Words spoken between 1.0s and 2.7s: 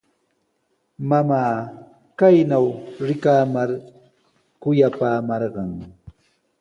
Mamaa kaynaw